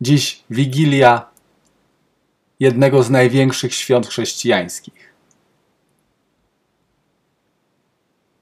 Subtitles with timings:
[0.00, 1.30] Dziś Wigilia
[2.60, 5.14] jednego z największych świąt chrześcijańskich.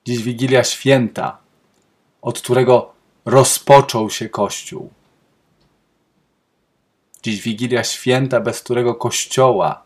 [0.04, 1.38] Dziś Wigilia święta,
[2.22, 2.92] od którego
[3.24, 4.90] rozpoczął się Kościół.
[7.22, 9.82] Dziś Wigilia święta, bez którego Kościoła,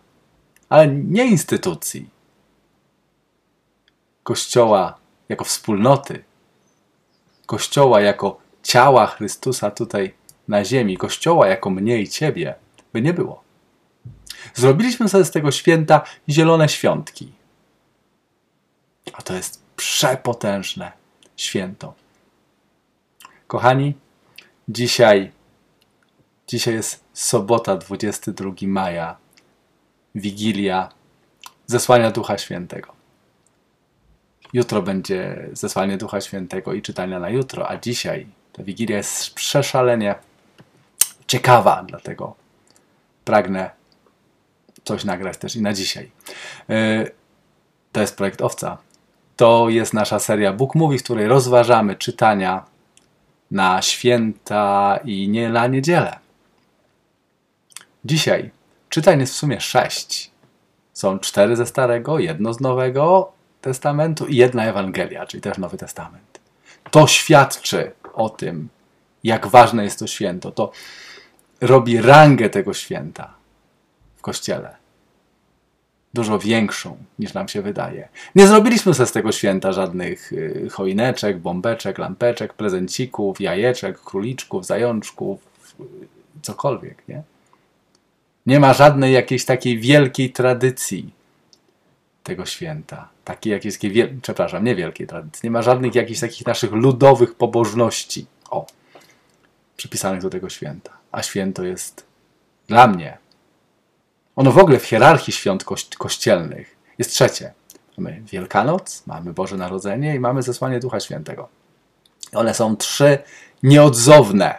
[0.69, 2.11] ale nie instytucji,
[4.23, 4.99] Kościoła
[5.29, 6.25] jako wspólnoty,
[7.47, 10.15] Kościoła jako ciała Chrystusa tutaj
[10.49, 12.55] na ziemi, Kościoła jako mnie i Ciebie,
[12.93, 13.43] by nie było.
[14.55, 17.33] Zrobiliśmy sobie z tego święta zielone świątki.
[19.13, 20.93] A to jest przepotężne
[21.37, 21.95] święto.
[23.47, 23.95] Kochani,
[24.69, 25.33] dzisiaj,
[26.47, 29.17] dzisiaj jest sobota, 22 maja,
[30.15, 30.89] Wigilia
[31.67, 32.93] zesłania Ducha Świętego.
[34.53, 40.15] Jutro będzie zesłanie Ducha Świętego i czytania na jutro, a dzisiaj ta Wigilia jest przeszalenie
[41.27, 42.35] ciekawa, dlatego
[43.25, 43.71] pragnę
[44.85, 46.11] coś nagrać też i na dzisiaj.
[46.71, 47.07] E,
[47.93, 48.79] to jest projekt Owca.
[49.37, 52.65] To jest nasza seria Book Movie, w której rozważamy czytania
[53.51, 56.19] na święta i nie na niedzielę.
[58.05, 58.51] Dzisiaj
[58.89, 60.31] czytań jest w sumie sześć.
[60.93, 66.41] Są cztery ze Starego, jedno z Nowego Testamentu i jedna Ewangelia, czyli też Nowy Testament.
[66.91, 68.69] To świadczy o tym,
[69.25, 70.51] jak ważne jest to święto.
[70.51, 70.73] To
[71.61, 73.35] robi rangę tego święta
[74.17, 74.77] w Kościele.
[76.15, 78.09] Dużo większą niż nam się wydaje.
[78.35, 85.41] Nie zrobiliśmy sobie z tego święta żadnych y, choineczek, bombeczek, lampeczek, prezencików, jajeczek, króliczków, zajączków,
[85.81, 85.85] y,
[86.43, 87.23] cokolwiek, nie?
[88.47, 91.11] Nie ma żadnej jakiejś takiej wielkiej tradycji
[92.23, 93.09] tego święta.
[93.25, 93.79] Takiej jakiejś,
[94.23, 95.41] przepraszam, nie wielkiej tradycji.
[95.45, 98.27] Nie ma żadnych jakichś takich naszych ludowych pobożności.
[99.77, 100.93] Przypisanych do tego święta.
[101.13, 102.07] A święto jest
[102.69, 103.19] dla mnie.
[104.37, 105.65] Ono w ogóle w hierarchii świąt
[105.99, 107.53] kościelnych jest trzecie.
[107.99, 111.49] Mamy Wielkanoc, mamy Boże Narodzenie i mamy zesłanie Ducha Świętego.
[112.33, 113.19] One są trzy
[113.63, 114.59] nieodzowne.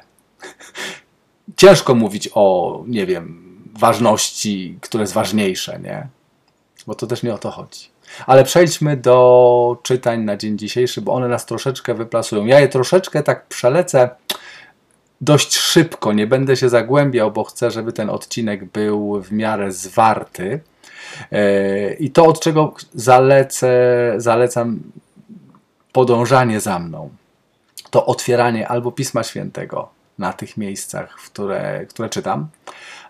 [1.57, 3.47] Ciężko mówić o, nie wiem,
[3.79, 6.07] ważności, które jest ważniejsze, nie?
[6.87, 7.89] Bo to też nie o to chodzi.
[8.25, 12.45] Ale przejdźmy do czytań na dzień dzisiejszy, bo one nas troszeczkę wyplasują.
[12.45, 14.09] Ja je troszeczkę tak przelecę
[15.21, 20.59] dość szybko, nie będę się zagłębiał, bo chcę, żeby ten odcinek był w miarę zwarty.
[21.31, 24.79] E, I to, od czego zalecę, zalecam
[25.91, 27.09] podążanie za mną,
[27.89, 29.89] to otwieranie albo Pisma Świętego
[30.19, 32.47] na tych miejscach, które, które czytam,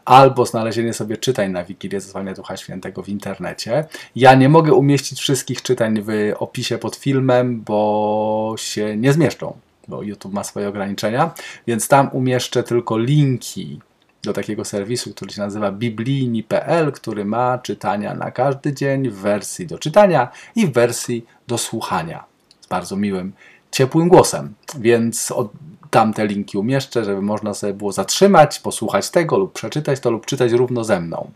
[0.05, 3.85] albo znalezienie sobie czytań na Wigilię Zezwania Ducha Świętego w internecie.
[4.15, 10.03] Ja nie mogę umieścić wszystkich czytań w opisie pod filmem, bo się nie zmieszczą bo
[10.03, 11.33] YouTube ma swoje ograniczenia,
[11.67, 13.79] więc tam umieszczę tylko linki
[14.23, 19.67] do takiego serwisu, który się nazywa biblijni.pl, który ma czytania na każdy dzień w wersji
[19.67, 22.23] do czytania i w wersji do słuchania.
[22.61, 23.33] Z bardzo miłym,
[23.71, 25.51] ciepłym głosem, więc od,
[25.89, 30.25] tam te linki umieszczę, żeby można sobie było zatrzymać, posłuchać tego lub przeczytać to lub
[30.25, 31.31] czytać równo ze mną.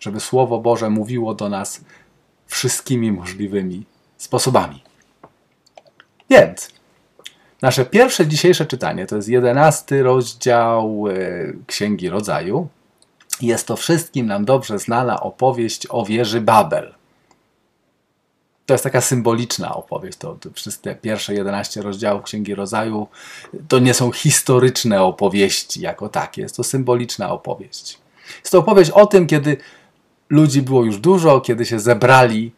[0.00, 1.80] Żeby Słowo Boże mówiło do nas
[2.46, 3.84] wszystkimi możliwymi
[4.18, 4.82] sposobami.
[6.30, 6.79] Więc
[7.62, 11.12] Nasze pierwsze dzisiejsze czytanie to jest jedenasty rozdział e,
[11.66, 12.68] Księgi Rodzaju.
[13.40, 16.94] Jest to wszystkim nam dobrze znana opowieść o wieży Babel.
[18.66, 20.18] To jest taka symboliczna opowieść.
[20.18, 23.06] To, to wszystkie pierwsze 11 rozdziałów Księgi Rodzaju
[23.68, 26.42] to nie są historyczne opowieści jako takie.
[26.42, 27.98] Jest to symboliczna opowieść.
[28.38, 29.56] Jest to opowieść o tym, kiedy
[30.28, 32.52] ludzi było już dużo, kiedy się zebrali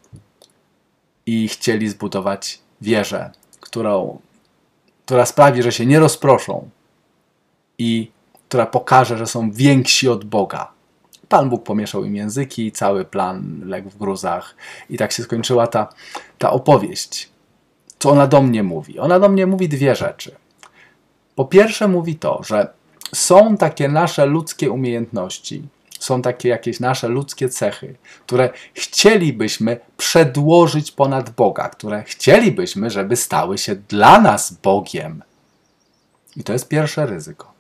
[1.27, 3.31] i chcieli zbudować wieżę,
[3.61, 4.19] którą
[5.05, 6.69] która sprawi, że się nie rozproszą
[7.79, 8.11] i
[8.49, 10.73] która pokaże, że są więksi od Boga.
[11.29, 14.57] Pan Bóg pomieszał im języki, cały plan legł w gruzach
[14.91, 15.89] i tak się skończyła ta,
[16.39, 17.29] ta opowieść.
[17.99, 18.99] Co ona do mnie mówi?
[18.99, 20.37] Ona do mnie mówi dwie rzeczy.
[21.35, 22.73] Po pierwsze mówi to, że
[23.15, 25.63] są takie nasze ludzkie umiejętności,
[26.03, 27.95] są takie jakieś nasze ludzkie cechy,
[28.27, 35.23] które chcielibyśmy przedłożyć ponad Boga, które chcielibyśmy, żeby stały się dla nas Bogiem.
[36.37, 37.53] I to jest pierwsze ryzyko.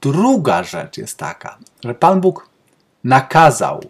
[0.00, 2.48] Druga rzecz jest taka, że Pan Bóg
[3.04, 3.80] nakazał,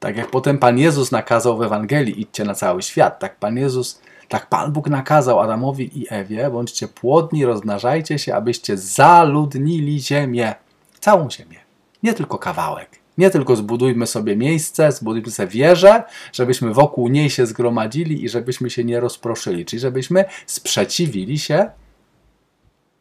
[0.00, 4.00] tak jak potem Pan Jezus nakazał w Ewangelii, idźcie na cały świat, tak Pan Jezus,
[4.28, 10.54] tak Pan Bóg nakazał Adamowi i Ewie, bądźcie płodni, rozmnażajcie się, abyście zaludnili ziemię
[10.98, 11.58] całą ziemię.
[12.02, 12.98] Nie tylko kawałek.
[13.18, 16.02] Nie tylko zbudujmy sobie miejsce, zbudujmy sobie wieżę,
[16.32, 21.70] żebyśmy wokół niej się zgromadzili i żebyśmy się nie rozproszyli, czyli żebyśmy sprzeciwili się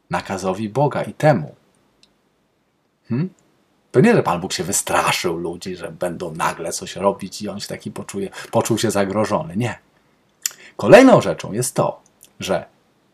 [0.09, 1.55] nakazowi Boga i temu.
[3.09, 3.29] Hmm?
[3.91, 7.59] To nie, że Pan Bóg się wystraszył ludzi, że będą nagle coś robić i on
[7.59, 9.57] się taki poczuje, poczuł się zagrożony.
[9.57, 9.79] Nie.
[10.77, 12.01] Kolejną rzeczą jest to,
[12.39, 12.65] że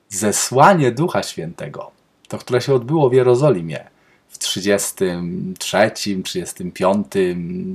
[0.09, 1.91] zesłanie Ducha Świętego,
[2.27, 3.92] to które się odbyło w Jerozolimie
[4.33, 5.91] w 33,
[6.23, 7.07] 35,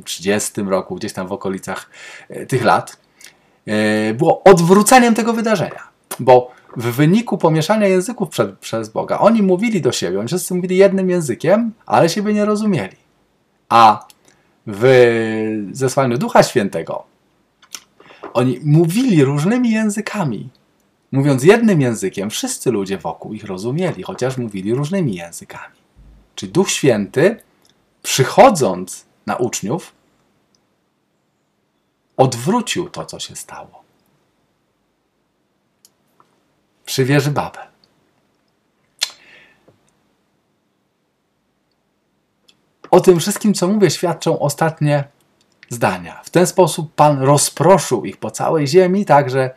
[0.05, 1.91] 30 roku, gdzieś tam w okolicach
[2.29, 2.97] e, tych lat,
[3.67, 5.89] e, było odwróceniem tego wydarzenia.
[6.21, 10.77] Bo w wyniku pomieszania języków przed, przez Boga, oni mówili do siebie, oni wszyscy mówili
[10.77, 12.97] jednym językiem, ale siebie nie rozumieli.
[13.69, 14.07] A
[14.67, 14.85] w
[15.73, 17.05] zesłaniu Ducha Świętego
[18.33, 20.49] oni mówili różnymi językami.
[21.13, 25.75] Mówiąc jednym językiem, wszyscy ludzie wokół ich rozumieli, chociaż mówili różnymi językami.
[26.39, 27.41] Czyli Duch Święty,
[28.03, 29.93] przychodząc na uczniów,
[32.17, 33.83] odwrócił to, co się stało.
[36.85, 37.67] Przy wieży Babel.
[42.91, 45.05] O tym wszystkim, co mówię, świadczą ostatnie
[45.69, 46.21] zdania.
[46.25, 49.55] W ten sposób Pan rozproszył ich po całej ziemi, tak że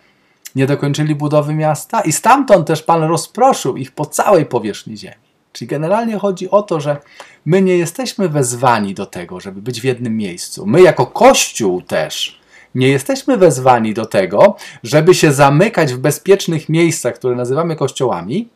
[0.55, 5.20] nie dokończyli budowy miasta, i stamtąd też Pan rozproszył ich po całej powierzchni ziemi.
[5.53, 6.97] Czyli generalnie chodzi o to, że
[7.45, 10.65] my nie jesteśmy wezwani do tego, żeby być w jednym miejscu.
[10.65, 12.41] My, jako Kościół, też
[12.75, 18.49] nie jesteśmy wezwani do tego, żeby się zamykać w bezpiecznych miejscach, które nazywamy kościołami,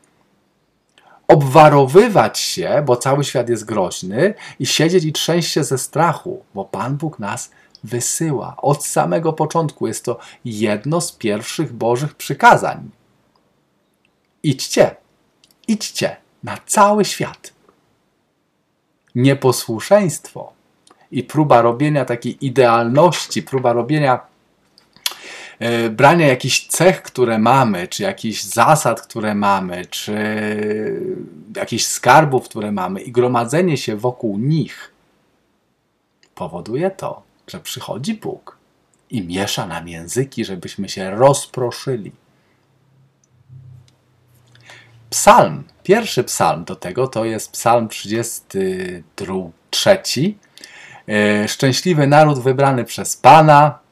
[1.28, 6.66] obwarowywać się, bo cały świat jest groźny, i siedzieć i trzęść się ze strachu, bo
[6.66, 7.52] Pan Bóg nas
[7.84, 8.56] wysyła.
[8.58, 12.90] Od samego początku jest to jedno z pierwszych Bożych przykazań.
[14.44, 14.96] Idźcie,
[15.68, 17.54] idźcie na cały świat.
[19.16, 20.54] Nieposłuszeństwo
[21.12, 24.20] i próba robienia takiej idealności, próba robienia
[25.60, 30.16] E, brania jakichś cech, które mamy, czy jakichś zasad, które mamy, czy
[31.56, 34.92] jakichś skarbów, które mamy i gromadzenie się wokół nich
[36.36, 38.58] powoduje to, że przychodzi Bóg
[39.10, 42.12] i miesza nam języki, żebyśmy się rozproszyli.
[45.10, 50.00] Psalm, pierwszy psalm do tego to jest psalm 33.
[51.10, 53.86] E, szczęśliwy naród wybrany przez Pana,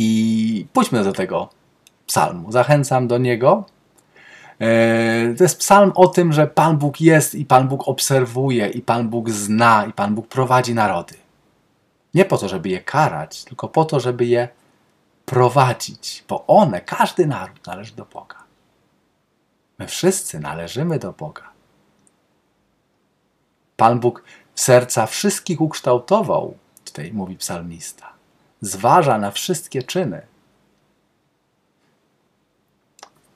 [0.00, 1.48] i pójdźmy do tego
[2.06, 2.52] psalmu.
[2.52, 3.64] Zachęcam do niego.
[4.60, 8.82] E, to jest psalm o tym, że Pan Bóg jest i Pan Bóg obserwuje, i
[8.82, 11.14] Pan Bóg zna, i Pan Bóg prowadzi narody.
[12.14, 14.48] Nie po to, żeby je karać, tylko po to, żeby je
[15.26, 18.37] prowadzić, bo one, każdy naród należy do Boga.
[19.78, 21.50] My wszyscy należymy do Boga.
[23.76, 28.18] Pan Bóg serca wszystkich ukształtował, tutaj mówi psalmista
[28.60, 30.22] zważa na wszystkie czyny.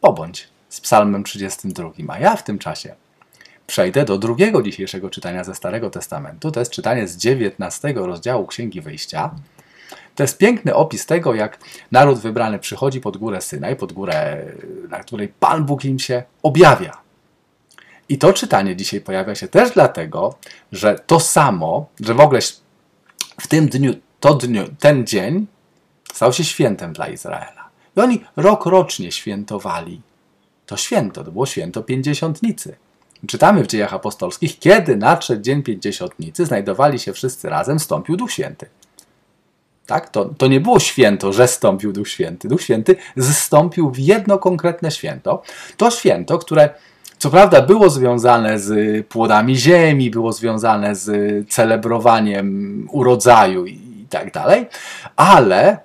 [0.00, 1.90] Pobądź z Psalmem 32.
[2.08, 2.94] A ja w tym czasie
[3.66, 6.50] przejdę do drugiego dzisiejszego czytania ze Starego Testamentu.
[6.50, 9.34] To jest czytanie z 19 rozdziału Księgi Wyjścia.
[10.14, 11.58] To jest piękny opis tego, jak
[11.92, 14.46] naród wybrany przychodzi pod górę Synaj, pod górę,
[14.88, 17.02] na której Pan Bóg im się objawia.
[18.08, 20.34] I to czytanie dzisiaj pojawia się też dlatego,
[20.72, 22.40] że to samo, że w ogóle
[23.40, 25.46] w tym dniu to dniu, ten dzień
[26.14, 27.68] stał się świętem dla Izraela.
[27.96, 30.02] I oni rok rocznie świętowali
[30.66, 32.76] to święto, to było święto Pięćdziesiątnicy.
[33.26, 38.66] Czytamy w dziejach apostolskich, kiedy nadszedł dzień Pięćdziesiątnicy, znajdowali się wszyscy razem, stąpił Duch Święty.
[39.86, 40.10] Tak?
[40.10, 42.48] To, to nie było święto, że stąpił Duch Święty.
[42.48, 45.42] Duch Święty zstąpił w jedno konkretne święto.
[45.76, 46.70] To święto, które
[47.18, 51.08] co prawda było związane z płodami ziemi, było związane z
[51.48, 54.66] celebrowaniem urodzaju i tak dalej,
[55.16, 55.78] ale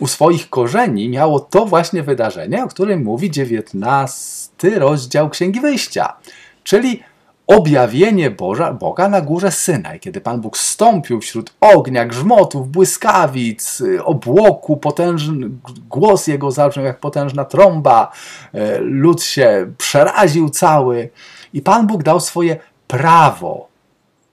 [0.00, 6.16] u swoich korzeni miało to właśnie wydarzenie, o którym mówi 19 rozdział Księgi Wyjścia,
[6.64, 7.02] czyli
[7.46, 14.76] objawienie Boża, Boga na górze Synaj, kiedy Pan Bóg stąpił wśród ognia, grzmotów, błyskawic, obłoku,
[14.76, 15.50] potężny
[15.90, 18.12] głos Jego zabrzmiał jak potężna trąba,
[18.54, 21.10] e, lud się przeraził cały
[21.52, 22.56] i Pan Bóg dał swoje
[22.86, 23.68] prawo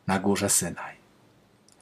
[0.07, 0.99] na górze Synaj.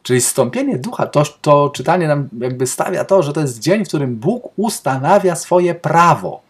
[0.03, 3.87] Czyli stąpienie ducha, to, to czytanie nam jakby stawia to, że to jest dzień, w
[3.87, 6.46] którym Bóg ustanawia swoje prawo.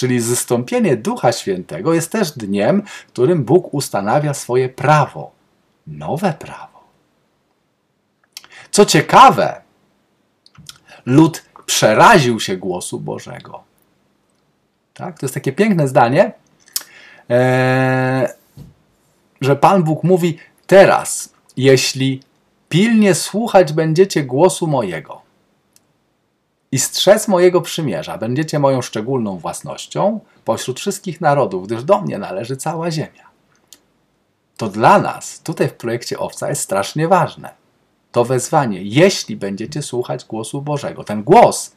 [0.00, 5.30] Czyli zstąpienie Ducha Świętego jest też dniem, którym Bóg ustanawia swoje prawo.
[5.86, 6.84] Nowe prawo.
[8.70, 9.60] Co ciekawe,
[11.06, 13.62] lud przeraził się głosu Bożego.
[14.94, 15.18] Tak?
[15.18, 16.32] To jest takie piękne zdanie,
[17.30, 18.34] e,
[19.40, 22.22] że Pan Bóg mówi: Teraz, jeśli
[22.68, 25.22] pilnie słuchać będziecie głosu mojego.
[26.72, 28.18] I strzec mojego przymierza.
[28.18, 33.30] Będziecie moją szczególną własnością pośród wszystkich narodów, gdyż do mnie należy cała ziemia.
[34.56, 37.50] To dla nas, tutaj w projekcie Owca, jest strasznie ważne.
[38.12, 41.04] To wezwanie, jeśli będziecie słuchać głosu Bożego.
[41.04, 41.72] Ten głos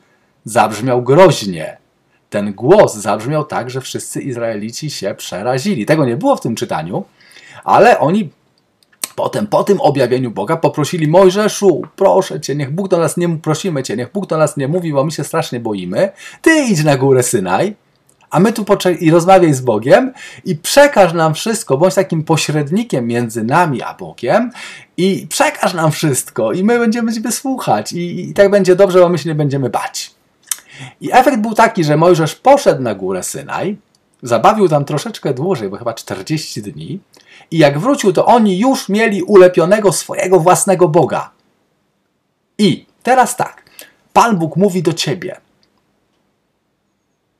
[0.45, 1.77] zabrzmiał groźnie.
[2.29, 5.85] Ten głos zabrzmiał tak, że wszyscy Izraelici się przerazili.
[5.85, 7.05] Tego nie było w tym czytaniu,
[7.63, 8.29] ale oni
[9.15, 13.83] Potem, po tym objawieniu Boga, poprosili Mojżeszu, proszę cię, niech Bóg do nas nie prosimy
[13.83, 16.11] cię, niech Bóg do nas nie mówi, bo my się strasznie boimy.
[16.41, 17.75] Ty idź na górę Synaj,
[18.33, 18.65] a my tu
[18.99, 20.13] i rozmawiaj z Bogiem
[20.45, 24.51] i przekaż nam wszystko, bądź takim pośrednikiem między nami a Bogiem
[24.97, 29.09] i przekaż nam wszystko i my będziemy Ciebie słuchać i, i tak będzie dobrze, bo
[29.09, 30.11] my się nie będziemy bać.
[31.01, 33.77] I efekt był taki, że Mojżesz poszedł na górę Synaj,
[34.23, 36.99] zabawił tam troszeczkę dłużej, bo chyba 40 dni,
[37.51, 41.31] i jak wrócił, to oni już mieli ulepionego swojego własnego Boga.
[42.57, 43.69] I teraz tak,
[44.13, 45.37] Pan Bóg mówi do ciebie.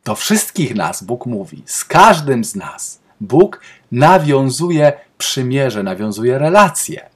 [0.06, 3.00] Do wszystkich nas Bóg mówi, z każdym z nas.
[3.22, 3.62] Bóg
[3.92, 7.10] nawiązuje przymierze, nawiązuje relacje.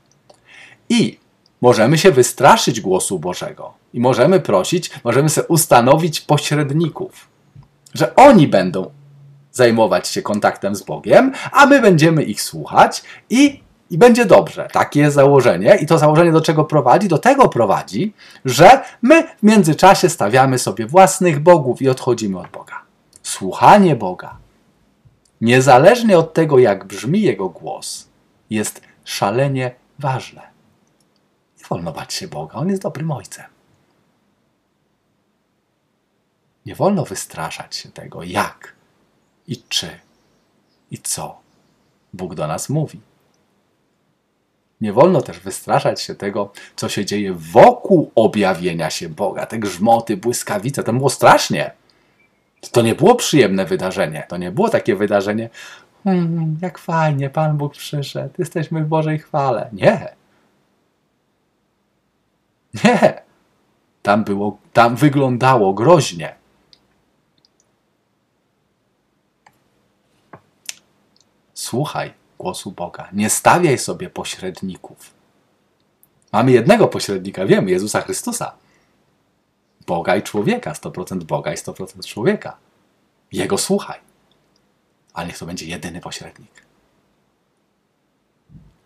[0.89, 1.19] I
[1.61, 7.27] możemy się wystraszyć głosu Bożego i możemy prosić, możemy sobie ustanowić pośredników,
[7.93, 8.96] że oni będą
[9.57, 14.67] zajmować się kontaktem z Bogiem, a my będziemy ich słuchać i, i będzie dobrze.
[14.71, 15.77] Takie jest założenie.
[15.81, 17.07] I to założenie do czego prowadzi?
[17.07, 18.13] Do tego prowadzi,
[18.45, 22.81] że my w międzyczasie stawiamy sobie własnych bogów i odchodzimy od Boga.
[23.23, 24.37] Słuchanie Boga,
[25.41, 28.07] niezależnie od tego, jak brzmi Jego głos,
[28.49, 30.41] jest szalenie ważne.
[31.59, 33.45] Nie wolno bać się Boga, On jest dobrym Ojcem.
[36.65, 38.76] Nie wolno wystraszać się tego, jak
[39.47, 39.89] i czy
[40.91, 41.39] i co
[42.13, 43.01] Bóg do nas mówi.
[44.81, 49.45] Nie wolno też wystraszać się tego, co się dzieje wokół objawienia się Boga.
[49.45, 51.71] Te grzmoty, błyskawice, to było strasznie.
[52.71, 54.25] To nie było przyjemne wydarzenie.
[54.29, 55.49] To nie było takie wydarzenie,
[56.03, 59.69] hmm, jak fajnie, Pan Bóg przyszedł, jesteśmy w Bożej chwale.
[59.73, 60.15] Nie.
[62.83, 63.21] Nie.
[64.01, 66.35] Tam, było, tam wyglądało groźnie.
[71.67, 73.09] Słuchaj głosu Boga.
[73.13, 75.13] Nie stawiaj sobie pośredników.
[76.31, 78.53] Mamy jednego pośrednika, wiemy, Jezusa Chrystusa.
[79.87, 82.57] Boga i człowieka, 100% Boga i 100% człowieka.
[83.31, 83.99] Jego słuchaj.
[85.13, 86.65] Ale niech to będzie jedyny pośrednik.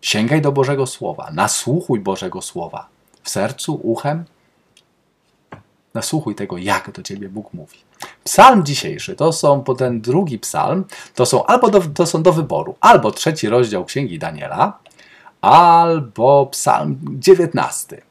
[0.00, 2.88] Sięgaj do Bożego Słowa, nasłuchuj Bożego Słowa
[3.22, 4.24] w sercu, uchem.
[5.94, 7.78] Nasłuchuj tego, jak do ciebie Bóg mówi.
[8.24, 10.84] Psalm dzisiejszy to są, po ten drugi psalm,
[11.14, 14.78] to są albo do, to są do wyboru, albo trzeci rozdział Księgi Daniela,
[15.40, 18.02] albo psalm 19.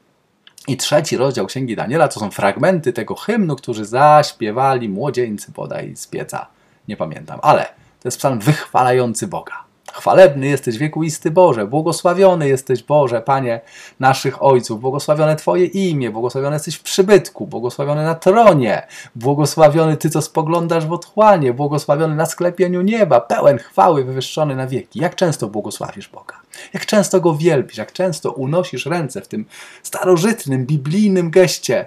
[0.68, 6.06] I trzeci rozdział Księgi Daniela to są fragmenty tego hymnu, którzy zaśpiewali młodzieńcy bodaj z
[6.06, 6.46] pieca.
[6.88, 7.64] Nie pamiętam, ale
[8.00, 9.61] to jest psalm wychwalający Boga.
[9.92, 13.60] Chwalebny jesteś wiekuisty Boże, błogosławiony jesteś Boże, Panie
[14.00, 20.22] naszych ojców, błogosławione Twoje imię, błogosławiony jesteś w przybytku, błogosławiony na tronie, błogosławiony Ty, co
[20.22, 25.00] spoglądasz w otchłanie, błogosławiony na sklepieniu nieba, pełen chwały, wywyższony na wieki.
[25.00, 26.40] Jak często błogosławisz Boga?
[26.72, 27.76] Jak często Go wielbisz?
[27.76, 29.44] Jak często unosisz ręce w tym
[29.82, 31.86] starożytnym, biblijnym geście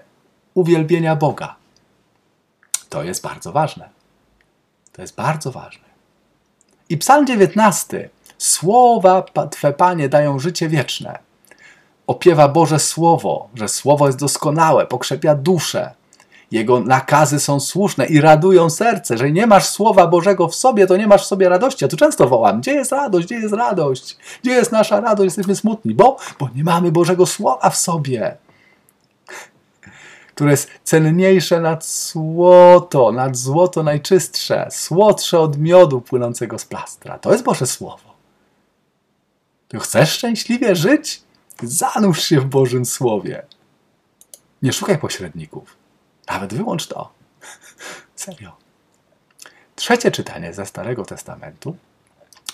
[0.54, 1.56] uwielbienia Boga?
[2.90, 3.90] To jest bardzo ważne.
[4.92, 5.85] To jest bardzo ważne.
[6.90, 8.10] I Psalm 19.
[8.38, 11.20] Słowa Twe, Panie, dają życie wieczne.
[12.08, 15.92] Opiewa Boże Słowo, że Słowo jest doskonałe, pokrzepia duszę.
[16.52, 19.18] Jego nakazy są słuszne i radują serce.
[19.18, 21.86] Że nie masz Słowa Bożego w sobie, to nie masz w sobie radości.
[21.86, 24.18] Ja tu często wołam, gdzie jest radość, gdzie jest radość?
[24.44, 25.26] Gdzie jest nasza radość?
[25.26, 28.38] Jesteśmy smutni, bo, bo nie mamy Bożego Słowa w sobie
[30.36, 37.20] które jest cenniejsze nad złoto, nad złoto najczystsze, słodsze od miodu płynącego z plastra.
[37.20, 38.16] To jest Boże Słowo.
[39.68, 41.22] Ty chcesz szczęśliwie żyć?
[41.64, 43.46] Zanurz się w Bożym Słowie.
[44.62, 45.78] Nie szukaj pośredników.
[46.28, 47.12] Nawet wyłącz to.
[48.16, 48.52] Serio.
[49.76, 51.76] Trzecie czytanie ze Starego Testamentu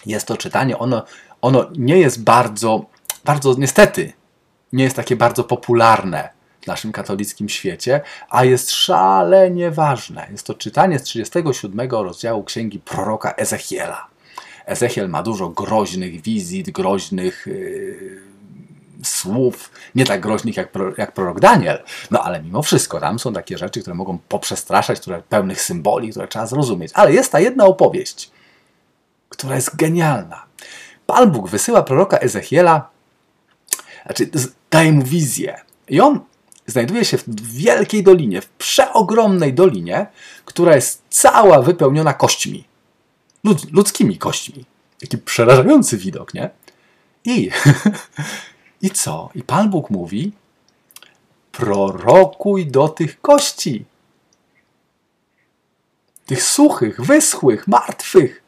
[0.06, 1.04] jest to czytanie, ono,
[1.42, 2.86] ono nie jest bardzo,
[3.26, 4.14] bardzo niestety,
[4.74, 10.28] nie jest takie bardzo popularne w naszym katolickim świecie, a jest szalenie ważne.
[10.32, 14.08] Jest to czytanie z 37 rozdziału księgi proroka Ezechiela.
[14.66, 18.22] Ezechiel ma dużo groźnych wizyt, groźnych yy,
[19.04, 23.58] słów, nie tak groźnych jak, jak prorok Daniel, no ale mimo wszystko tam są takie
[23.58, 26.92] rzeczy, które mogą poprzestraszać, które pełnych symboli, które trzeba zrozumieć.
[26.94, 28.32] Ale jest ta jedna opowieść,
[29.30, 30.46] która jest genialna.
[31.06, 32.90] Pan Bóg wysyła proroka Ezechiela,
[34.06, 34.30] znaczy
[34.72, 36.20] daje mu wizję i on
[36.72, 40.08] znajduje się w wielkiej dolinie, w przeogromnej dolinie,
[40.46, 42.64] która jest cała wypełniona kośćmi.
[43.44, 44.66] Lud, ludzkimi kośćmi.
[45.02, 46.50] Jaki przerażający widok, nie?
[47.26, 47.50] I,
[48.82, 49.30] I co?
[49.36, 50.32] I Pan Bóg mówi:
[51.52, 53.86] prorokuj do tych kości.
[56.26, 58.44] Tych suchych, wyschłych, martwych.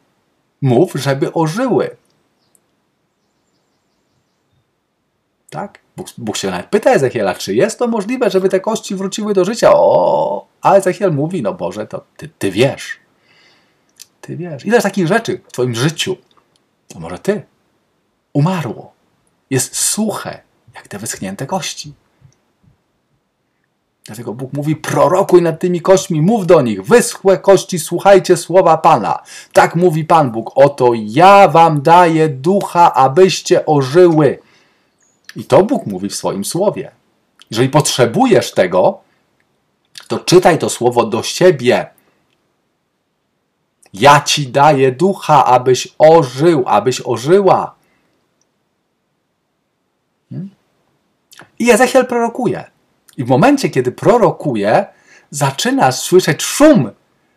[0.62, 1.96] Mów, żeby ożyły.
[5.54, 5.78] Tak?
[5.96, 9.44] Bóg, Bóg się nawet pyta Ezechiela, czy jest to możliwe, żeby te kości wróciły do
[9.44, 9.70] życia.
[9.74, 12.98] O, a Ezechiel mówi, no Boże, to ty, ty wiesz.
[14.20, 14.66] Ty wiesz.
[14.66, 16.16] Ile takich rzeczy w twoim życiu,
[16.88, 17.42] to może ty,
[18.32, 18.92] umarło.
[19.50, 20.40] Jest suche,
[20.74, 21.94] jak te wyschnięte kości.
[24.04, 29.22] Dlatego Bóg mówi: prorokuj nad tymi kośćmi, mów do nich, wyschłe kości, słuchajcie słowa Pana.
[29.52, 34.43] Tak mówi Pan Bóg: Oto ja wam daję ducha, abyście ożyły.
[35.36, 36.90] I to Bóg mówi w swoim słowie.
[37.50, 39.00] Jeżeli potrzebujesz tego,
[40.08, 41.86] to czytaj to słowo do siebie.
[43.92, 47.74] Ja ci daję ducha, abyś ożył, abyś ożyła.
[50.30, 50.50] Hmm?
[51.58, 52.64] I Ezechiel prorokuje.
[53.16, 54.86] I w momencie, kiedy prorokuje,
[55.30, 56.90] zaczynasz słyszeć szum.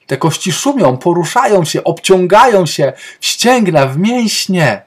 [0.07, 4.81] Te kości szumią, poruszają się, obciągają się w ścięgna, w mięśnie,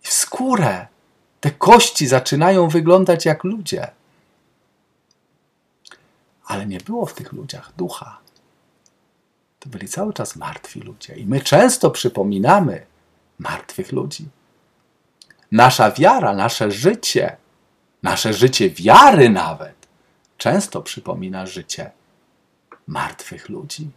[0.00, 0.86] w skórę.
[1.44, 3.90] Te kości zaczynają wyglądać jak ludzie.
[6.46, 8.18] Ale nie było w tych ludziach ducha.
[9.60, 11.16] To byli cały czas martwi ludzie.
[11.16, 12.86] I my często przypominamy
[13.38, 14.28] martwych ludzi.
[15.52, 17.36] Nasza wiara, nasze życie,
[18.02, 19.86] nasze życie wiary nawet,
[20.38, 21.90] często przypomina życie
[22.86, 23.90] martwych ludzi.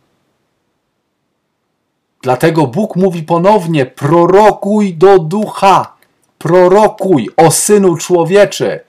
[2.21, 5.96] Dlatego Bóg mówi ponownie: prorokuj do ducha
[6.37, 8.79] prorokuj o Synu Człowieczy.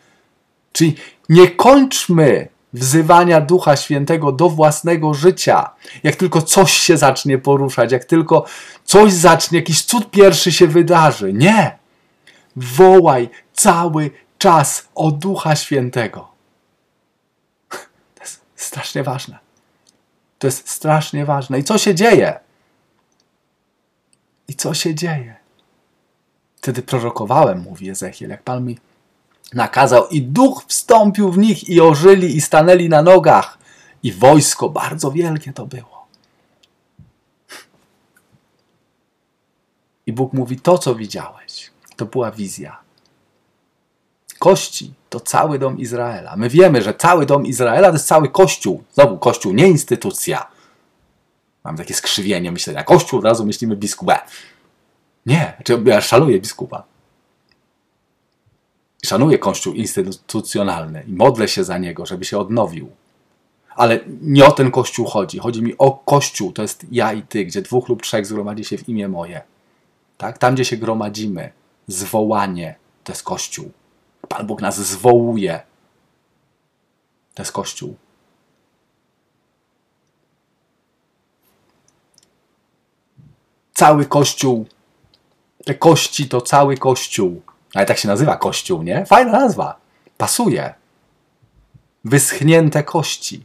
[0.72, 0.96] Czyli
[1.28, 5.70] nie kończmy wzywania Ducha Świętego do własnego życia.
[6.02, 8.44] Jak tylko coś się zacznie poruszać, jak tylko
[8.84, 11.32] coś zacznie, jakiś cud pierwszy się wydarzy.
[11.32, 11.78] Nie!
[12.56, 16.28] Wołaj cały czas o Ducha Świętego.
[18.14, 19.38] To jest strasznie ważne.
[20.38, 21.58] To jest strasznie ważne.
[21.58, 22.40] I co się dzieje?
[24.48, 25.37] I co się dzieje?
[26.60, 28.78] Wtedy prorokowałem, mówi Ezechiel, jak Pan mi
[29.54, 33.58] nakazał, i duch wstąpił w nich, i ożyli, i stanęli na nogach,
[34.02, 36.06] i wojsko bardzo wielkie to było.
[40.06, 42.80] I Bóg mówi: To, co widziałeś, to była wizja.
[44.38, 46.36] Kości to cały dom Izraela.
[46.36, 48.84] My wiemy, że cały dom Izraela to jest cały kościół.
[48.94, 50.46] Znowu kościół, nie instytucja.
[51.64, 52.84] Mam takie skrzywienie myślenia.
[52.84, 54.10] Kościół, od razu myślimy biskup.
[55.28, 56.84] Nie, ja szanuję biskupa.
[59.04, 62.90] Szanuję Kościół instytucjonalny i modlę się za niego, żeby się odnowił.
[63.74, 65.38] Ale nie o ten Kościół chodzi.
[65.38, 68.78] Chodzi mi o Kościół, to jest ja i ty, gdzie dwóch lub trzech zgromadzi się
[68.78, 69.42] w imię moje.
[70.18, 70.38] Tak?
[70.38, 71.52] Tam, gdzie się gromadzimy,
[71.86, 73.70] zwołanie to jest Kościół.
[74.28, 75.60] Pan Bóg nas zwołuje.
[77.34, 77.96] To jest Kościół.
[83.74, 84.66] Cały Kościół
[85.68, 87.42] te kości to cały kościół.
[87.74, 89.06] Ale tak się nazywa kościół, nie?
[89.06, 89.76] Fajna nazwa.
[90.16, 90.74] Pasuje.
[92.04, 93.44] Wyschnięte kości.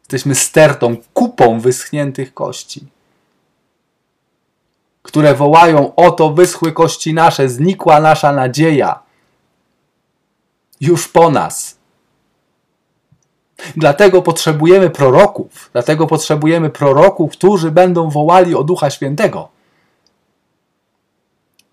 [0.00, 2.86] Jesteśmy stertą, kupą wyschniętych kości,
[5.02, 9.02] które wołają: Oto wyschły kości nasze, znikła nasza nadzieja.
[10.80, 11.78] Już po nas.
[13.76, 19.57] Dlatego potrzebujemy proroków, dlatego potrzebujemy proroków, którzy będą wołali o Ducha Świętego.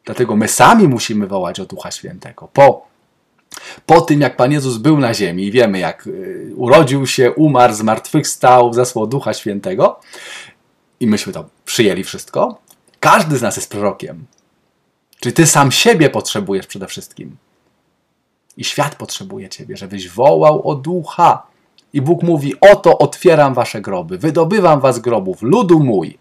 [0.06, 2.48] Dlatego my sami musimy wołać o Ducha Świętego.
[2.54, 2.88] Po,
[3.86, 7.74] po tym, jak Pan Jezus był na ziemi i wiemy, jak y, urodził się, umarł,
[7.74, 10.00] zmartwychwstał, zesłał Ducha Świętego
[11.00, 12.62] i myśmy to przyjęli wszystko,
[13.00, 14.26] każdy z nas jest prorokiem.
[15.20, 17.38] Czyli ty sam siebie potrzebujesz przede wszystkim.
[18.58, 21.48] I świat potrzebuje ciebie, żebyś wołał o ducha.
[21.94, 26.18] I Bóg mówi: Oto otwieram wasze groby, wydobywam was grobów, ludu mój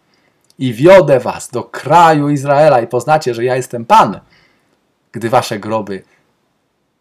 [0.59, 4.21] i wiodę was do kraju Izraela i poznacie, że ja jestem Pan.
[5.12, 6.03] Gdy wasze groby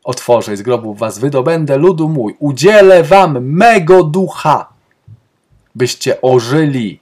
[0.04, 4.70] otworzę i z grobów was wydobędę, ludu mój, udzielę wam mego ducha,
[5.76, 7.00] byście ożyli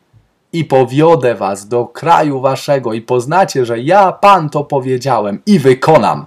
[0.54, 6.26] i powiodę was do kraju waszego i poznacie, że ja, Pan, to powiedziałem i wykonam,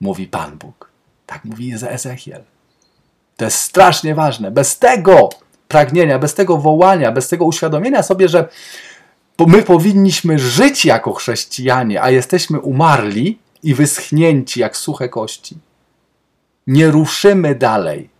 [0.00, 0.90] mówi Pan Bóg.
[1.26, 2.42] Tak mówi Ezechiel.
[3.36, 4.50] To jest strasznie ważne.
[4.50, 5.28] Bez tego
[5.68, 8.48] pragnienia, bez tego wołania, bez tego uświadomienia sobie, że
[9.46, 15.58] my powinniśmy żyć jako chrześcijanie, a jesteśmy umarli i wyschnięci jak suche kości.
[16.66, 18.10] Nie ruszymy dalej.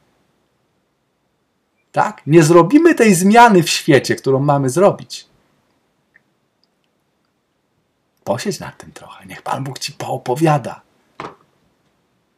[1.92, 2.22] Tak?
[2.26, 5.26] Nie zrobimy tej zmiany w świecie, którą mamy zrobić.
[8.24, 9.26] Posiedź nad tym trochę.
[9.26, 10.80] Niech Pan Bóg ci poopowiada,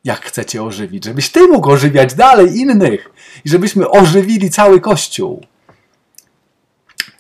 [0.04, 3.10] jak chcecie ożywić, żebyś ty mógł ożywiać dalej innych
[3.44, 5.46] i żebyśmy ożywili cały Kościół.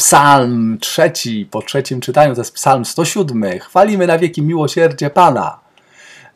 [0.00, 3.58] Psalm trzeci, po trzecim czytaniu, to jest psalm 107.
[3.58, 5.58] Chwalimy na wieki miłosierdzie Pana.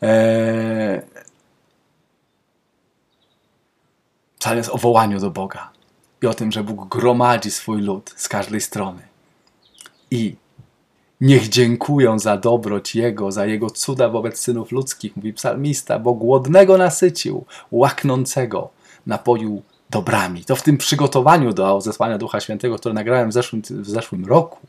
[0.01, 1.01] Eee...
[4.39, 5.69] Psalm jest o wołaniu do Boga
[6.21, 9.01] i o tym, że Bóg gromadzi swój lud z każdej strony.
[10.11, 10.35] I
[11.21, 16.77] niech dziękują za dobroć Jego, za Jego cuda wobec synów ludzkich, mówi psalmista, bo głodnego
[16.77, 18.69] nasycił, łaknącego
[19.05, 20.45] napoił dobrami.
[20.45, 24.67] To w tym przygotowaniu do zesłania Ducha Świętego, które nagrałem w zeszłym, w zeszłym roku,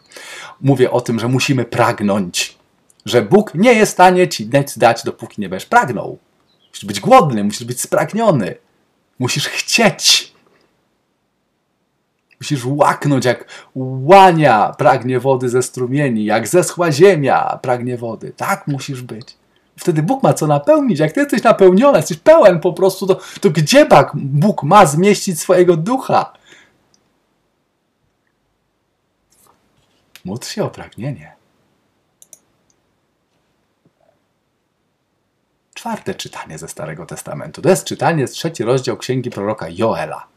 [0.61, 2.59] mówię o tym, że musimy pragnąć,
[3.07, 6.19] że Bóg nie jest w stanie ci dać, dopóki nie będziesz pragnął.
[6.69, 8.55] Musisz być głodny, musisz być spragniony,
[9.19, 10.33] musisz chcieć.
[12.41, 18.33] Musisz łaknąć, jak łania pragnie wody ze strumieni, jak zeschła ziemia pragnie wody.
[18.37, 19.37] Tak musisz być.
[19.79, 20.99] Wtedy Bóg ma co napełnić.
[20.99, 25.77] Jak ty jesteś napełniony, jesteś pełen po prostu, to, to gdzie Bóg ma zmieścić swojego
[25.77, 26.33] ducha?
[30.25, 31.37] Módl się o pragnienie.
[35.75, 37.63] Czwarte czytanie ze Starego Testamentu.
[37.63, 40.36] To jest czytanie z trzeci rozdział księgi proroka Joela.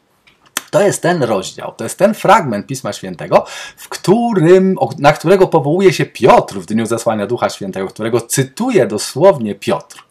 [0.72, 3.46] To jest ten rozdział, to jest ten fragment Pisma Świętego,
[3.78, 9.56] w którym, na którego powołuje się Piotr w dniu zesłania Ducha Świętego, którego cytuje dosłownie
[9.56, 10.04] Piotr.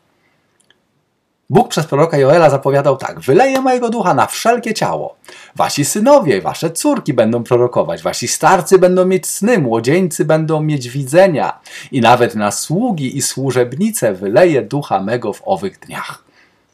[1.51, 5.17] Bóg przez proroka Joela zapowiadał tak: Wyleję mojego ducha na wszelkie ciało.
[5.57, 11.61] Wasi synowie, wasze córki będą prorokować, wasi starcy będą mieć sny, młodzieńcy będą mieć widzenia,
[11.93, 16.25] i nawet na sługi i służebnice wyleję ducha mego w owych dniach.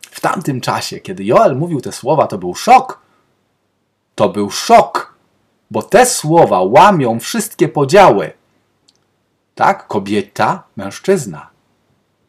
[0.01, 3.03] W tamtym czasie, kiedy Joel mówił te słowa, to był szok,
[4.14, 5.14] to był szok,
[5.70, 8.33] bo te słowa łamią wszystkie podziały.
[9.55, 11.50] Tak, kobieta, mężczyzna.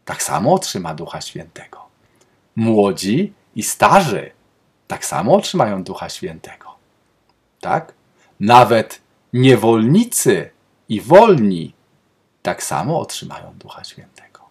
[0.06, 1.86] Tak samo otrzyma Ducha Świętego.
[2.56, 4.32] Młodzi i starzy
[4.88, 6.76] tak samo otrzymają Ducha Świętego.
[7.62, 7.94] Tak?
[8.40, 9.02] Nawet
[9.34, 10.50] niewolnicy
[10.90, 11.74] i wolni
[12.42, 14.42] tak samo otrzymają Ducha Świętego.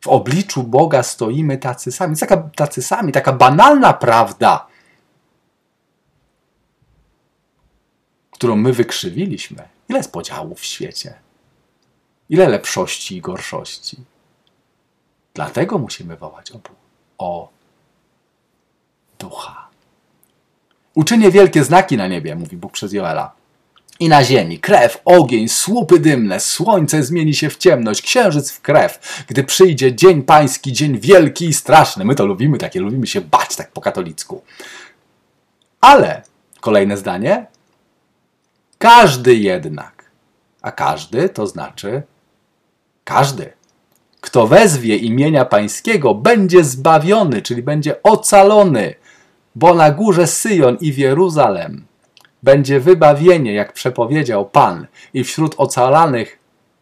[0.00, 2.16] W obliczu Boga stoimy tacy sami.
[2.16, 4.66] Taka, tacy sami, taka banalna prawda,
[8.38, 9.68] którą my wykrzywiliśmy.
[9.88, 11.14] Ile jest podziałów w świecie?
[12.28, 13.96] Ile lepszości i gorszości?
[15.34, 16.60] Dlatego musimy wołać o,
[17.18, 17.48] o
[19.18, 19.68] ducha.
[20.94, 23.32] Uczynię wielkie znaki na niebie, mówi Bóg przez Joela.
[24.00, 29.24] I na ziemi krew, ogień, słupy dymne, słońce zmieni się w ciemność, księżyc w krew,
[29.28, 32.04] gdy przyjdzie dzień pański, dzień wielki i straszny.
[32.04, 34.42] My to lubimy, takie lubimy się bać, tak po katolicku.
[35.80, 36.22] Ale,
[36.60, 37.46] kolejne zdanie,
[38.78, 40.10] każdy jednak.
[40.62, 42.02] A każdy to znaczy
[43.04, 43.52] każdy.
[44.20, 48.94] Kto wezwie imienia Pańskiego, będzie zbawiony, czyli będzie ocalony,
[49.54, 51.86] bo na górze Syjon i Jeruzalem
[52.42, 56.38] będzie wybawienie, jak przepowiedział Pan, i wśród ocalanych,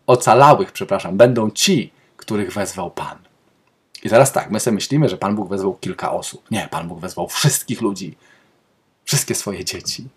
[0.06, 3.18] ocalałych, przepraszam, będą ci, których wezwał Pan.
[4.02, 6.50] I teraz tak, my sobie myślimy, że Pan Bóg wezwał kilka osób.
[6.50, 8.16] Nie, Pan Bóg wezwał wszystkich ludzi,
[9.04, 10.09] wszystkie swoje dzieci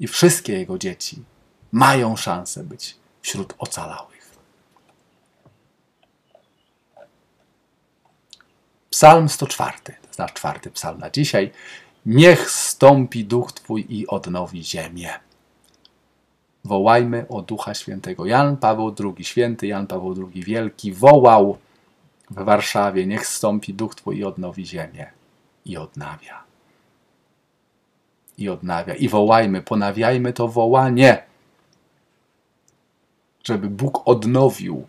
[0.00, 1.22] i wszystkie jego dzieci
[1.72, 4.12] mają szansę być wśród ocalałych.
[8.90, 11.50] Psalm 104, to nasz czwarty psalm na dzisiaj.
[12.06, 15.10] Niech stąpi duch Twój i odnowi ziemię.
[16.64, 18.26] Wołajmy o Ducha Świętego.
[18.26, 21.58] Jan Paweł II, święty Jan Paweł II Wielki, wołał
[22.30, 25.10] w Warszawie: Niech stąpi duch Twój i odnowi ziemię.
[25.64, 26.51] I odnawia
[28.38, 28.94] i odnawia.
[28.94, 31.22] I wołajmy, ponawiajmy to wołanie,
[33.44, 34.86] żeby Bóg odnowił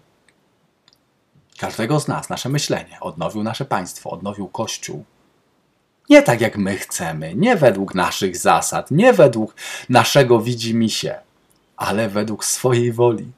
[1.57, 5.05] każdego z nas, nasze myślenie, odnowił nasze państwo, odnowił Kościół.
[6.09, 9.55] Nie tak jak my chcemy, nie według naszych zasad, nie według
[9.89, 11.19] naszego widzimisię,
[11.77, 13.31] ale według swojej woli.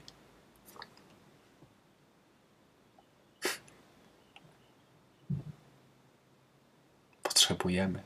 [7.23, 8.03] Potrzebujemy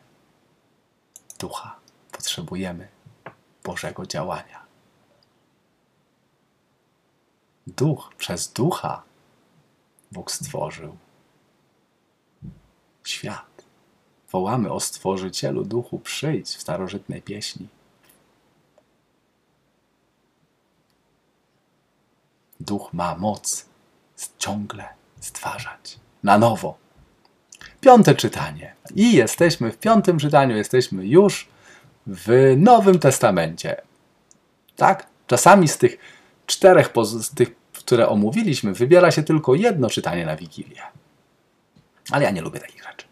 [1.40, 1.79] ducha
[2.30, 2.88] potrzebujemy
[3.64, 4.66] Bożego działania.
[7.68, 9.04] Duch, przez ducha
[10.12, 10.98] Bóg stworzył
[13.04, 13.66] świat.
[14.32, 17.68] Wołamy o Stworzycielu Duchu, przyjdź w starożytnej pieśni.
[22.60, 23.66] Duch ma moc
[24.38, 24.90] ciągle
[25.20, 26.78] stwarzać na nowo.
[27.82, 28.76] Piąte czytanie.
[28.96, 31.50] I jesteśmy w piątym czytaniu, jesteśmy już
[32.10, 33.82] w Nowym Testamencie.
[34.76, 35.08] Tak?
[35.28, 35.98] Czasami z tych
[36.46, 40.82] czterech, z tych, które omówiliśmy, wybiera się tylko jedno czytanie na Wigilię.
[42.12, 43.06] Ale ja nie lubię takich rzeczy.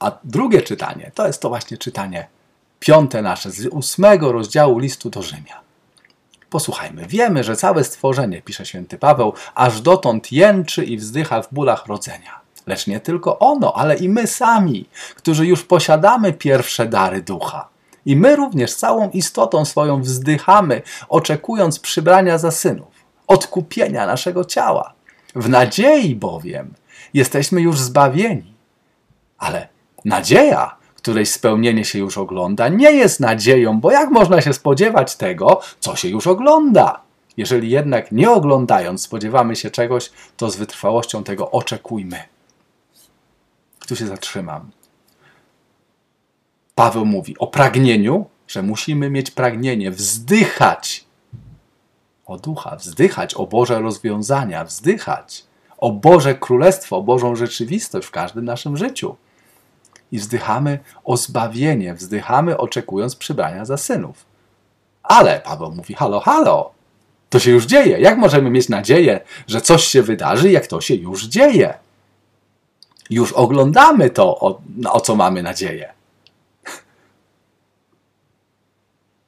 [0.00, 2.26] A drugie czytanie to jest to właśnie czytanie
[2.80, 5.60] piąte nasze z ósmego rozdziału listu do Rzymia.
[6.50, 11.86] Posłuchajmy, wiemy, że całe stworzenie, pisze święty Paweł, aż dotąd jęczy i wzdycha w bólach
[11.86, 12.40] rodzenia.
[12.66, 17.68] Lecz nie tylko ono, ale i my sami, którzy już posiadamy pierwsze dary ducha.
[18.06, 22.94] I my również całą istotą swoją wzdychamy, oczekując przybrania za synów,
[23.26, 24.94] odkupienia naszego ciała.
[25.34, 26.74] W nadziei bowiem
[27.14, 28.54] jesteśmy już zbawieni.
[29.38, 29.68] Ale
[30.04, 35.60] nadzieja, której spełnienie się już ogląda, nie jest nadzieją, bo jak można się spodziewać tego,
[35.80, 37.00] co się już ogląda?
[37.36, 42.22] Jeżeli jednak nie oglądając spodziewamy się czegoś, to z wytrwałością tego oczekujmy.
[43.88, 44.70] Tu się zatrzymam.
[46.74, 51.04] Paweł mówi o pragnieniu, że musimy mieć pragnienie, wzdychać
[52.26, 55.44] o ducha, wzdychać o Boże rozwiązania, wzdychać
[55.78, 59.16] o Boże Królestwo, o Bożą rzeczywistość w każdym naszym życiu.
[60.12, 64.24] I wzdychamy o zbawienie, wzdychamy oczekując przybrania za synów.
[65.02, 66.70] Ale Paweł mówi: halo, halo,
[67.30, 67.98] to się już dzieje.
[68.00, 71.74] Jak możemy mieć nadzieję, że coś się wydarzy, jak to się już dzieje?
[73.10, 74.60] Już oglądamy to, o,
[74.90, 75.92] o co mamy nadzieję.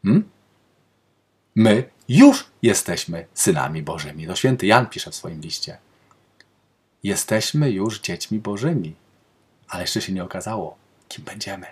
[0.07, 0.23] Hmm?
[1.55, 4.27] My już jesteśmy synami Bożymi.
[4.27, 5.79] To święty Jan pisze w swoim liście.
[7.03, 8.95] Jesteśmy już dziećmi Bożymi,
[9.69, 10.77] ale jeszcze się nie okazało,
[11.09, 11.67] kim będziemy.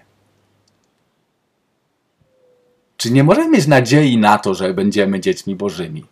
[2.97, 6.05] Czy nie możemy mieć nadziei na to, że będziemy dziećmi Bożymi?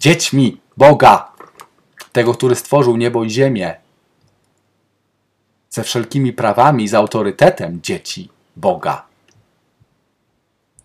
[0.00, 1.32] Dziećmi Boga,
[2.12, 3.74] tego, który stworzył niebo i ziemię,
[5.70, 9.05] ze wszelkimi prawami, z autorytetem dzieci Boga.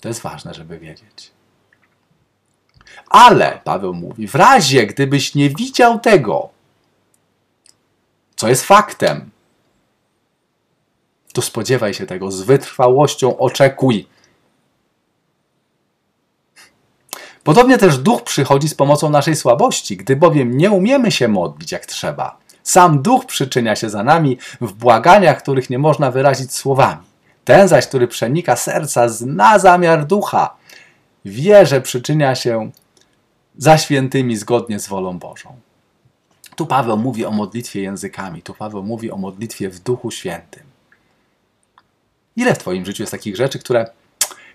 [0.01, 1.31] To jest ważne, żeby wiedzieć.
[3.09, 6.49] Ale, Paweł mówi, w razie gdybyś nie widział tego,
[8.35, 9.31] co jest faktem,
[11.33, 14.07] to spodziewaj się tego, z wytrwałością oczekuj.
[17.43, 21.85] Podobnie też duch przychodzi z pomocą naszej słabości, gdy bowiem nie umiemy się modlić jak
[21.85, 22.37] trzeba.
[22.63, 27.10] Sam duch przyczynia się za nami w błaganiach, których nie można wyrazić słowami.
[27.45, 30.55] Ten zaś, który przenika serca, zna zamiar ducha.
[31.25, 32.71] Wie, że przyczynia się
[33.57, 35.55] za świętymi zgodnie z wolą Bożą.
[36.55, 40.63] Tu Paweł mówi o modlitwie językami, tu Paweł mówi o modlitwie w Duchu Świętym.
[42.35, 43.89] Ile w Twoim życiu jest takich rzeczy, które,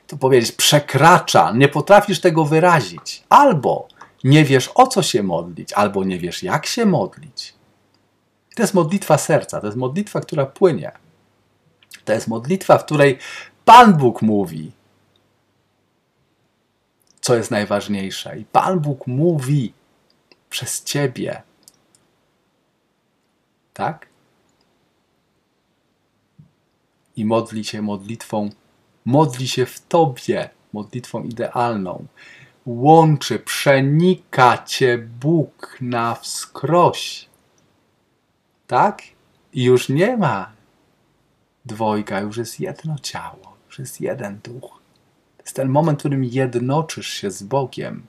[0.06, 3.88] to powiedzieć, przekracza, nie potrafisz tego wyrazić, albo
[4.24, 7.54] nie wiesz o co się modlić, albo nie wiesz jak się modlić.
[8.56, 10.92] To jest modlitwa serca, to jest modlitwa, która płynie.
[12.06, 13.18] To jest modlitwa, w której
[13.64, 14.72] Pan Bóg mówi,
[17.20, 18.38] co jest najważniejsze.
[18.38, 19.72] I Pan Bóg mówi
[20.50, 21.42] przez ciebie.
[23.72, 24.06] Tak?
[27.16, 28.50] I modli się modlitwą,
[29.04, 32.06] modli się w tobie, modlitwą idealną.
[32.66, 37.28] Łączy, przenika cię Bóg na wskroś.
[38.66, 39.02] Tak?
[39.52, 40.55] I już nie ma
[41.66, 44.82] dwojga, już jest jedno ciało, już jest jeden duch.
[45.36, 48.06] To jest ten moment, w którym jednoczysz się z Bogiem.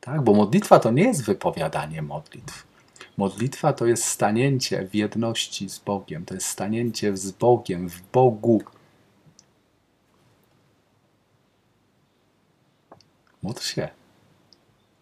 [0.00, 0.22] Tak?
[0.22, 2.66] Bo modlitwa to nie jest wypowiadanie modlitw.
[3.16, 8.62] Modlitwa to jest stanięcie w jedności z Bogiem, to jest stanięcie z Bogiem, w Bogu.
[13.42, 13.88] Módl się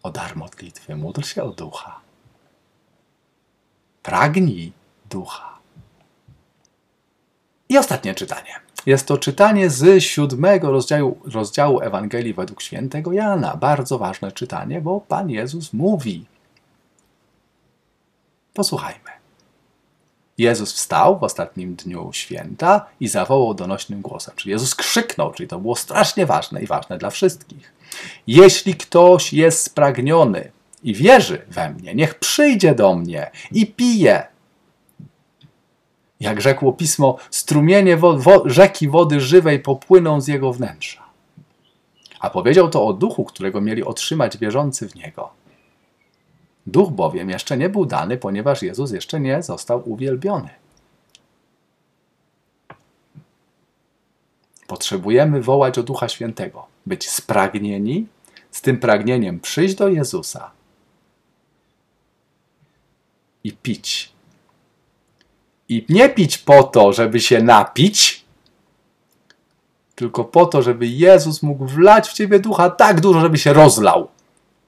[0.02, 2.00] o dar modlitwy, módl się o ducha.
[4.02, 4.72] Pragnij
[5.10, 5.51] ducha.
[7.72, 8.54] I ostatnie czytanie.
[8.86, 13.56] Jest to czytanie z siódmego rozdziału, rozdziału Ewangelii według świętego Jana.
[13.56, 16.24] Bardzo ważne czytanie, bo Pan Jezus mówi.
[18.54, 19.10] Posłuchajmy.
[20.38, 24.34] Jezus wstał w ostatnim dniu święta i zawołał donośnym głosem.
[24.36, 27.72] Czyli Jezus krzyknął, czyli to było strasznie ważne i ważne dla wszystkich.
[28.26, 30.50] Jeśli ktoś jest spragniony
[30.82, 34.31] i wierzy we mnie, niech przyjdzie do mnie i pije.
[36.22, 41.02] Jak rzekło pismo, strumienie wo wo rzeki wody żywej popłyną z jego wnętrza.
[42.20, 45.30] A powiedział to o duchu, którego mieli otrzymać wierzący w niego.
[46.66, 50.48] Duch bowiem jeszcze nie był dany, ponieważ Jezus jeszcze nie został uwielbiony.
[54.66, 58.06] Potrzebujemy wołać o Ducha Świętego, być spragnieni,
[58.50, 60.50] z tym pragnieniem przyjść do Jezusa
[63.44, 64.11] i pić
[65.68, 68.24] i nie pić po to, żeby się napić,
[69.94, 74.08] tylko po to, żeby Jezus mógł wlać w ciebie ducha tak dużo, żeby się rozlał,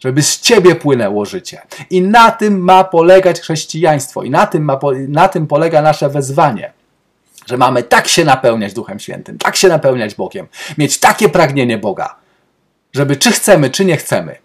[0.01, 1.63] żeby z ciebie płynęło życie.
[1.91, 6.73] I na tym ma polegać chrześcijaństwo, i na tym, ma, na tym polega nasze wezwanie.
[7.47, 10.47] Że mamy tak się napełniać Duchem Świętym, tak się napełniać Bogiem,
[10.79, 12.17] mieć takie pragnienie Boga,
[12.93, 14.37] żeby czy chcemy, czy nie chcemy,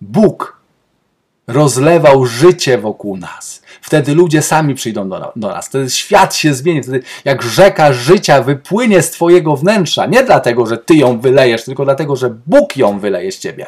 [0.00, 0.58] Bóg
[1.46, 3.62] rozlewał życie wokół nas.
[3.82, 5.68] Wtedy ludzie sami przyjdą do, do, nas.
[5.68, 6.82] Wtedy świat się zmieni.
[6.82, 10.06] Wtedy jak rzeka życia wypłynie z Twojego wnętrza.
[10.06, 13.66] Nie dlatego, że Ty ją wylejesz, tylko dlatego, że Bóg ją wyleje z Ciebie.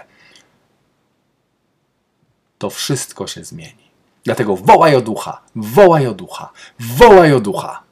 [2.59, 3.91] To wszystko się zmieni.
[4.25, 7.83] Dlatego wołaj o ducha, wołaj o ducha, wołaj o ducha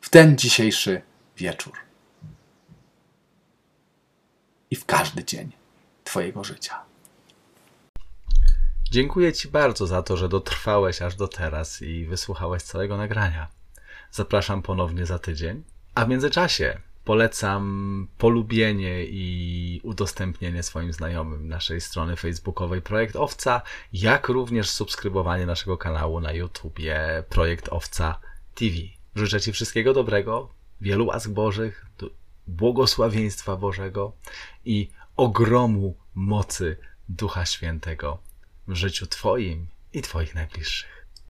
[0.00, 1.02] w ten dzisiejszy
[1.36, 1.72] wieczór.
[4.70, 5.52] I w każdy dzień
[6.04, 6.93] Twojego życia.
[8.94, 13.48] Dziękuję Ci bardzo za to, że dotrwałeś aż do teraz i wysłuchałeś całego nagrania.
[14.10, 15.64] Zapraszam ponownie za tydzień.
[15.94, 24.28] A w międzyczasie polecam polubienie i udostępnienie swoim znajomym naszej strony facebookowej Projekt Owca, jak
[24.28, 28.20] również subskrybowanie naszego kanału na YouTubie Projekt Owca
[28.54, 28.76] TV.
[29.14, 30.48] Życzę Ci wszystkiego dobrego,
[30.80, 31.86] wielu łask Bożych,
[32.46, 34.12] błogosławieństwa Bożego
[34.64, 36.76] i ogromu mocy
[37.08, 38.33] Ducha Świętego
[38.68, 40.93] w życiu Twoim i Twoich najbliższych.